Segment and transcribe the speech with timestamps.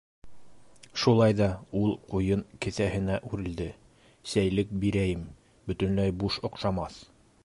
[1.01, 1.49] -Шулай ҙа,-
[1.81, 3.67] ул ҡуйын кеҫәһенә үрелде,-
[4.33, 5.29] сәйлек бирәйем,
[5.69, 6.99] бөтөнләй буш оҡшамаҫ.